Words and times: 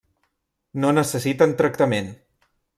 No 0.85 0.95
necessiten 0.99 1.55
tractament. 1.61 2.13